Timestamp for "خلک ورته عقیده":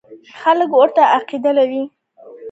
0.41-1.51